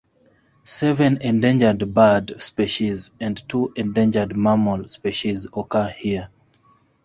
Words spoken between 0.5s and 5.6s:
Seven endangered bird species and two endangered mammal species